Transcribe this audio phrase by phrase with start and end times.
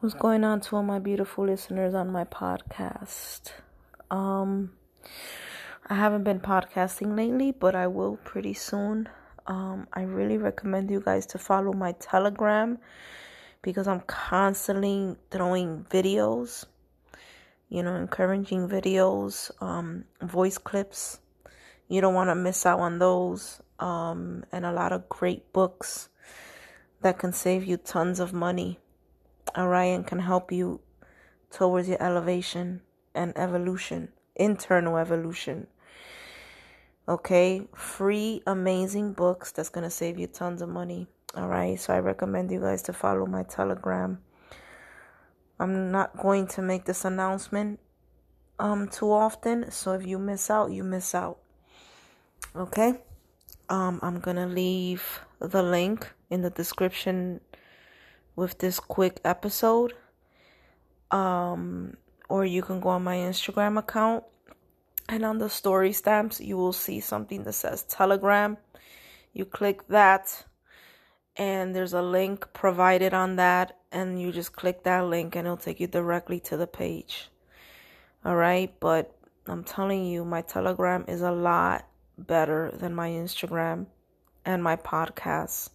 [0.00, 3.52] What's going on to all my beautiful listeners on my podcast?
[4.10, 4.72] Um,
[5.86, 9.08] I haven't been podcasting lately, but I will pretty soon.
[9.46, 12.78] Um, I really recommend you guys to follow my Telegram
[13.62, 16.66] because I'm constantly throwing videos,
[17.70, 21.20] you know, encouraging videos, um, voice clips.
[21.88, 26.10] You don't want to miss out on those, um, and a lot of great books
[27.00, 28.80] that can save you tons of money.
[29.56, 30.80] Orion can help you
[31.50, 32.82] towards your elevation
[33.14, 35.68] and evolution, internal evolution.
[37.08, 41.06] Okay, free, amazing books that's going to save you tons of money.
[41.36, 44.18] All right, so I recommend you guys to follow my Telegram.
[45.60, 47.80] I'm not going to make this announcement
[48.58, 51.38] um too often, so if you miss out, you miss out.
[52.56, 52.94] Okay?
[53.68, 57.40] Um I'm going to leave the link in the description
[58.36, 59.94] with this quick episode.
[61.10, 61.96] Um,
[62.28, 64.24] or you can go on my Instagram account
[65.08, 68.56] and on the story stamps, you will see something that says Telegram.
[69.32, 70.44] You click that,
[71.36, 75.56] and there's a link provided on that, and you just click that link, and it'll
[75.56, 77.28] take you directly to the page.
[78.24, 79.14] All right, but
[79.46, 81.86] I'm telling you, my Telegram is a lot
[82.16, 83.86] better than my Instagram
[84.46, 85.70] and my podcast.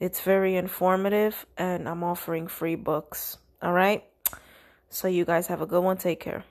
[0.00, 3.38] It's very informative and I'm offering free books.
[3.60, 4.04] All right.
[4.90, 5.98] So you guys have a good one.
[5.98, 6.44] Take care.